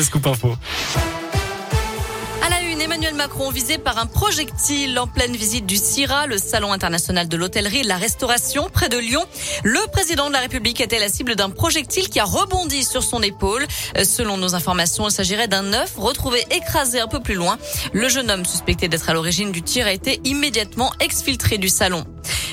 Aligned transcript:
le 0.00 0.04
scoop 0.04 0.26
info. 0.26 0.56
Emmanuel 2.80 3.14
Macron 3.14 3.50
visé 3.50 3.78
par 3.78 3.98
un 3.98 4.06
projectile 4.06 4.98
en 4.98 5.06
pleine 5.06 5.36
visite 5.36 5.66
du 5.66 5.76
CIRA, 5.76 6.26
le 6.26 6.38
salon 6.38 6.72
international 6.72 7.28
de 7.28 7.36
l'hôtellerie 7.36 7.80
et 7.80 7.82
la 7.82 7.96
restauration 7.96 8.68
près 8.68 8.88
de 8.88 8.98
Lyon. 8.98 9.22
Le 9.64 9.78
président 9.92 10.28
de 10.28 10.32
la 10.32 10.40
République 10.40 10.80
était 10.80 10.98
la 10.98 11.08
cible 11.08 11.36
d'un 11.36 11.50
projectile 11.50 12.08
qui 12.08 12.18
a 12.18 12.24
rebondi 12.24 12.82
sur 12.82 13.02
son 13.02 13.22
épaule. 13.22 13.66
Euh, 13.96 14.04
selon 14.04 14.38
nos 14.38 14.54
informations, 14.54 15.08
il 15.08 15.12
s'agirait 15.12 15.46
d'un 15.46 15.72
œuf 15.72 15.94
retrouvé 15.96 16.44
écrasé 16.50 17.00
un 17.00 17.06
peu 17.06 17.20
plus 17.20 17.34
loin. 17.34 17.58
Le 17.92 18.08
jeune 18.08 18.30
homme 18.30 18.44
suspecté 18.44 18.88
d'être 18.88 19.08
à 19.10 19.14
l'origine 19.14 19.52
du 19.52 19.62
tir 19.62 19.86
a 19.86 19.92
été 19.92 20.20
immédiatement 20.24 20.90
exfiltré 21.00 21.58
du 21.58 21.68
salon. 21.68 22.04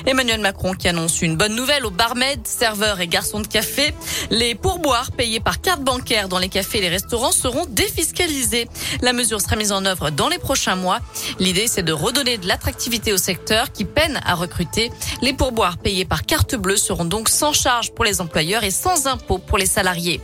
Emmanuel 0.08 0.40
Macron 0.40 0.72
qui 0.72 0.88
annonce 0.88 1.20
une 1.20 1.36
bonne 1.36 1.54
nouvelle 1.54 1.84
aux 1.84 1.90
barmaids, 1.90 2.38
serveurs 2.44 2.98
et 3.00 3.08
garçons 3.08 3.40
de 3.40 3.46
café. 3.46 3.92
Les 4.30 4.54
pourboires 4.54 5.12
payés 5.12 5.38
par 5.38 5.60
carte 5.60 5.82
bancaire 5.82 6.30
dans 6.30 6.38
les 6.38 6.48
cafés 6.48 6.78
et 6.78 6.80
les 6.80 6.88
restaurants 6.88 7.30
seront 7.30 7.66
défiscalisés. 7.68 8.68
La 9.02 9.12
mesure 9.12 9.38
sera 9.42 9.56
mise 9.56 9.70
en 9.70 9.84
œuvre 9.84 10.08
dans 10.08 10.30
les 10.30 10.38
prochains 10.38 10.76
mois. 10.76 11.00
L'idée, 11.38 11.66
c'est 11.68 11.82
de 11.82 11.92
redonner 11.92 12.38
de 12.38 12.48
l'attractivité 12.48 13.12
au 13.12 13.18
secteur 13.18 13.70
qui 13.70 13.84
peine 13.84 14.18
à 14.24 14.34
recruter. 14.34 14.90
Les 15.20 15.34
pourboires 15.34 15.76
payés 15.76 16.06
par 16.06 16.24
carte 16.24 16.54
bleue 16.54 16.78
seront 16.78 17.04
donc 17.04 17.28
sans 17.28 17.52
charge 17.52 17.92
pour 17.92 18.06
les 18.06 18.22
employeurs 18.22 18.64
et 18.64 18.70
sans 18.70 19.08
impôt 19.08 19.36
pour 19.36 19.58
les 19.58 19.66
salariés. 19.66 20.22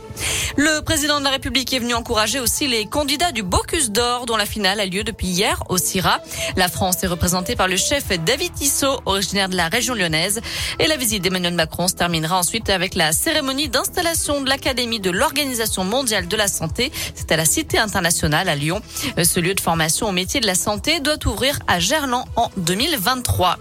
Le 0.57 0.81
président 0.81 1.19
de 1.19 1.25
la 1.25 1.31
République 1.31 1.71
est 1.73 1.79
venu 1.79 1.93
encourager 1.93 2.39
aussi 2.39 2.67
les 2.67 2.85
candidats 2.85 3.31
du 3.31 3.43
Bocuse 3.43 3.91
d'Or 3.91 4.25
dont 4.25 4.37
la 4.37 4.45
finale 4.45 4.79
a 4.79 4.85
lieu 4.87 5.03
depuis 5.03 5.27
hier 5.27 5.61
au 5.69 5.77
CIRA. 5.77 6.21
La 6.55 6.69
France 6.69 7.03
est 7.03 7.07
représentée 7.07 7.55
par 7.55 7.67
le 7.67 7.77
chef 7.77 8.07
David 8.25 8.53
Tissot, 8.53 9.01
originaire 9.05 9.49
de 9.49 9.55
la 9.55 9.67
région 9.75 9.93
lyonnaise. 9.93 10.39
Et 10.79 10.87
la 10.87 10.95
visite 10.95 11.21
d'Emmanuel 11.21 11.53
Macron 11.53 11.87
se 11.87 11.95
terminera 11.95 12.39
ensuite 12.39 12.69
avec 12.69 12.95
la 12.95 13.11
cérémonie 13.11 13.67
d'installation 13.67 14.41
de 14.41 14.49
l'Académie 14.49 15.01
de 15.01 15.11
l'Organisation 15.11 15.83
mondiale 15.83 16.27
de 16.27 16.37
la 16.37 16.47
santé. 16.47 16.91
C'est 17.13 17.31
à 17.31 17.37
la 17.37 17.45
Cité 17.45 17.77
internationale 17.77 18.47
à 18.47 18.55
Lyon. 18.55 18.81
Ce 19.21 19.39
lieu 19.39 19.53
de 19.53 19.59
formation 19.59 20.07
au 20.07 20.13
métier 20.13 20.39
de 20.39 20.47
la 20.47 20.55
santé 20.55 21.01
doit 21.01 21.19
ouvrir 21.25 21.59
à 21.67 21.79
Gerland 21.79 22.25
en 22.37 22.49
2023. 22.55 23.57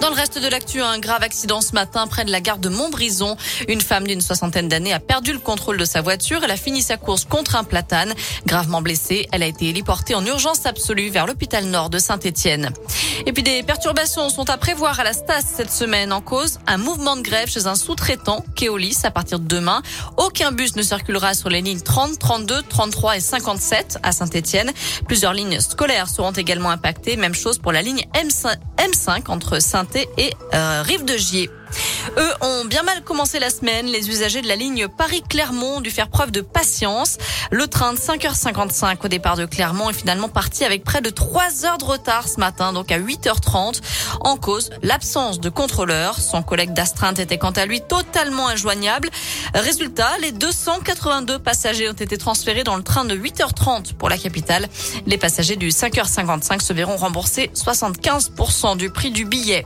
Dans 0.00 0.10
le 0.10 0.14
reste 0.14 0.38
de 0.40 0.46
l'actu, 0.46 0.80
un 0.80 1.00
grave 1.00 1.24
accident 1.24 1.60
ce 1.60 1.72
matin 1.72 2.06
près 2.06 2.24
de 2.24 2.30
la 2.30 2.40
gare 2.40 2.58
de 2.58 2.68
Montbrison. 2.68 3.36
Une 3.66 3.80
femme 3.80 4.06
d'une 4.06 4.20
soixantaine 4.20 4.68
d'années 4.68 4.92
a 4.92 5.00
perdu 5.00 5.32
le 5.32 5.40
contrôle 5.40 5.76
de 5.76 5.84
sa 5.84 6.02
voiture. 6.02 6.44
Elle 6.44 6.52
a 6.52 6.56
fini 6.56 6.82
sa 6.82 6.96
course 6.96 7.24
contre 7.24 7.56
un 7.56 7.64
platane. 7.64 8.14
Gravement 8.46 8.80
blessée, 8.80 9.26
elle 9.32 9.42
a 9.42 9.46
été 9.46 9.68
héliportée 9.68 10.14
en 10.14 10.24
urgence 10.24 10.66
absolue 10.66 11.10
vers 11.10 11.26
l'hôpital 11.26 11.64
nord 11.64 11.90
de 11.90 11.98
Saint-Étienne. 11.98 12.72
Et 13.26 13.32
puis 13.32 13.42
des 13.42 13.64
perturbations 13.64 14.28
sont 14.28 14.48
à 14.50 14.56
prévoir 14.56 15.00
à 15.00 15.04
la 15.04 15.12
Stas 15.12 15.42
cette 15.42 15.72
semaine 15.72 16.12
en 16.12 16.20
cause 16.20 16.60
un 16.68 16.78
mouvement 16.78 17.16
de 17.16 17.22
grève 17.22 17.48
chez 17.48 17.66
un 17.66 17.74
sous-traitant, 17.74 18.44
Keolis, 18.54 18.98
à 19.02 19.10
partir 19.10 19.40
de 19.40 19.48
demain. 19.48 19.82
Aucun 20.16 20.52
bus 20.52 20.76
ne 20.76 20.82
circulera 20.82 21.34
sur 21.34 21.50
les 21.50 21.60
lignes 21.60 21.80
30, 21.80 22.20
32, 22.20 22.62
33 22.62 23.16
et 23.16 23.20
57 23.20 23.98
à 24.04 24.12
Saint-Étienne. 24.12 24.70
Plusieurs 25.08 25.32
lignes 25.32 25.60
scolaires 25.60 26.08
seront 26.08 26.30
également 26.30 26.70
impactées. 26.70 27.16
Même 27.16 27.34
chose 27.34 27.58
pour 27.58 27.72
la 27.72 27.82
ligne 27.82 28.04
M5, 28.14 28.54
M5 28.78 29.28
entre 29.28 29.58
saint 29.60 29.87
et 29.96 30.32
euh, 30.54 30.82
Rive 30.82 31.04
de 31.04 31.16
Gier. 31.16 31.50
Eux 32.16 32.32
ont 32.40 32.64
bien 32.64 32.82
mal 32.82 33.02
commencé 33.02 33.38
la 33.38 33.50
semaine. 33.50 33.86
Les 33.86 34.08
usagers 34.08 34.40
de 34.40 34.48
la 34.48 34.56
ligne 34.56 34.88
Paris-Clermont 34.88 35.76
ont 35.76 35.80
dû 35.80 35.90
faire 35.90 36.08
preuve 36.08 36.30
de 36.30 36.40
patience. 36.40 37.18
Le 37.50 37.66
train 37.66 37.92
de 37.92 37.98
5h55 37.98 39.04
au 39.04 39.08
départ 39.08 39.36
de 39.36 39.46
Clermont 39.46 39.90
est 39.90 39.94
finalement 39.94 40.28
parti 40.28 40.64
avec 40.64 40.84
près 40.84 41.00
de 41.00 41.10
3 41.10 41.66
heures 41.66 41.78
de 41.78 41.84
retard 41.84 42.28
ce 42.28 42.40
matin, 42.40 42.72
donc 42.72 42.90
à 42.90 42.98
8h30. 42.98 43.80
En 44.20 44.36
cause, 44.36 44.70
l'absence 44.82 45.40
de 45.40 45.48
contrôleur. 45.50 46.18
Son 46.18 46.42
collègue 46.42 46.72
d'astreinte 46.72 47.18
était 47.18 47.38
quant 47.38 47.50
à 47.50 47.66
lui 47.66 47.80
totalement 47.80 48.48
injoignable. 48.48 49.10
Résultat, 49.54 50.10
les 50.20 50.32
282 50.32 51.38
passagers 51.38 51.88
ont 51.88 51.92
été 51.92 52.16
transférés 52.16 52.64
dans 52.64 52.76
le 52.76 52.82
train 52.82 53.04
de 53.04 53.14
8h30 53.14 53.94
pour 53.94 54.08
la 54.08 54.18
capitale. 54.18 54.68
Les 55.06 55.18
passagers 55.18 55.56
du 55.56 55.68
5h55 55.68 56.60
se 56.60 56.72
verront 56.72 56.96
rembourser 56.96 57.50
75% 57.54 58.76
du 58.76 58.90
prix 58.90 59.10
du 59.10 59.24
billet. 59.24 59.64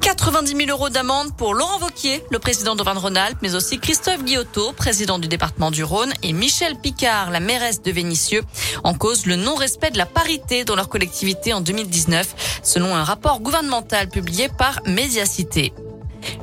90 0.00 0.56
000 0.56 0.70
euros 0.70 0.88
d'amende 0.88 1.36
pour 1.36 1.54
Laurent 1.54 1.78
Vauquier, 1.78 2.22
le 2.30 2.38
président 2.38 2.76
de 2.76 2.82
Rhône-Alpes, 2.82 3.38
mais 3.42 3.54
aussi 3.54 3.78
Christophe 3.78 4.24
Guillotot, 4.24 4.72
président 4.72 5.18
du 5.18 5.28
département 5.28 5.70
du 5.70 5.84
Rhône, 5.84 6.12
et 6.22 6.32
Michel 6.32 6.76
Picard, 6.76 7.30
la 7.30 7.40
mairesse 7.40 7.82
de 7.82 7.90
Vénissieux, 7.90 8.42
en 8.84 8.94
cause 8.94 9.26
le 9.26 9.36
non-respect 9.36 9.90
de 9.90 9.98
la 9.98 10.06
parité 10.06 10.64
dans 10.64 10.76
leur 10.76 10.88
collectivité 10.88 11.52
en 11.52 11.60
2019, 11.60 12.60
selon 12.62 12.94
un 12.94 13.04
rapport 13.04 13.40
gouvernemental 13.40 14.08
publié 14.08 14.48
par 14.48 14.80
Médiacité. 14.86 15.72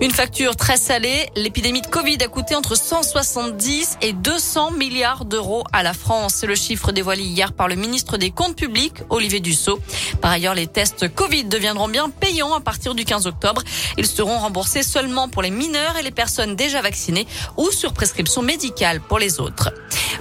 Une 0.02 0.12
facture 0.12 0.56
très 0.56 0.78
salée. 0.78 1.30
L'épidémie 1.36 1.82
de 1.82 1.88
Covid 1.88 2.18
a 2.22 2.28
coûté 2.28 2.56
entre 2.56 2.76
170 2.76 3.98
et 4.02 4.14
200 4.14 4.72
milliards 4.72 5.26
d'euros 5.26 5.64
à 5.72 5.84
la 5.84 5.94
France. 5.94 6.36
C'est 6.36 6.48
le 6.48 6.56
chiffre 6.56 6.92
dévoilé 6.92 7.24
hier 7.24 7.54
par 7.54 7.68
le 7.68 7.76
ministre 7.76 8.18
des 8.18 8.32
Comptes 8.32 8.56
publics, 8.56 8.98
Olivier 9.10 9.40
Dussault. 9.40 9.80
Par 10.22 10.32
ailleurs, 10.32 10.56
les 10.56 10.68
tests 10.68 11.14
Covid 11.14 11.46
deviendront 11.46 11.88
bien 11.88 12.10
payants 12.10 12.54
à 12.54 12.60
partir 12.60 12.96
du 12.96 13.06
15 13.06 13.28
octobre. 13.28 13.62
Ils 13.98 14.08
seront 14.08 14.38
remboursés 14.38 14.84
seulement 14.84 15.30
pour 15.30 15.42
les 15.42 15.52
mineurs 15.52 15.98
et 15.98 16.04
les 16.04 16.12
personnes 16.12 16.56
déjà 16.56 16.82
vaccinées 16.82 17.28
ou 17.58 17.72
sur 17.72 17.94
prescription 17.94 18.42
médicale 18.42 19.02
pour 19.02 19.20
les 19.20 19.40
autres. 19.40 19.72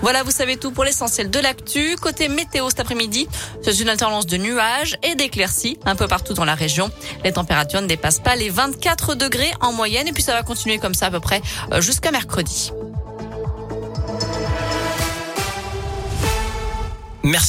Voilà, 0.03 0.23
vous 0.23 0.31
savez 0.31 0.57
tout 0.57 0.71
pour 0.71 0.85
l'essentiel 0.85 1.31
de 1.31 1.39
l'actu. 1.39 1.97
Côté 2.01 2.29
météo 2.29 2.69
cet 2.69 2.81
après-midi, 2.81 3.27
c'est 3.63 3.79
une 3.81 3.89
alternance 3.89 4.27
de 4.27 4.37
nuages 4.37 4.99
et 5.03 5.15
d'éclaircies 5.15 5.79
un 5.87 5.97
peu 5.97 6.07
partout 6.07 6.35
dans 6.35 6.45
la 6.45 6.55
région. 6.55 6.91
Les 7.25 7.33
températures 7.33 7.81
ne 7.81 7.87
dépassent 7.87 8.21
pas 8.21 8.37
les 8.37 8.51
24 8.51 9.15
degrés 9.15 9.53
en 9.61 9.73
moyenne 9.73 10.09
et 10.09 10.13
puis 10.13 10.23
ça 10.23 10.33
va 10.33 10.43
continuer 10.43 10.79
comme 10.79 10.95
ça 10.95 11.07
à 11.07 11.11
peu 11.11 11.21
près 11.21 11.41
euh, 11.73 11.81
jusqu'à 11.81 12.11
mercredi. 12.11 12.73